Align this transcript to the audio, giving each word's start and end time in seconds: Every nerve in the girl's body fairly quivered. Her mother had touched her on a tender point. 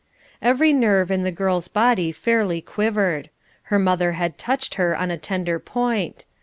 Every 0.41 0.73
nerve 0.73 1.11
in 1.11 1.21
the 1.21 1.31
girl's 1.31 1.67
body 1.67 2.11
fairly 2.11 2.59
quivered. 2.59 3.29
Her 3.65 3.77
mother 3.77 4.13
had 4.13 4.35
touched 4.35 4.73
her 4.73 4.95
on 4.97 5.11
a 5.11 5.15
tender 5.19 5.59
point. 5.59 6.25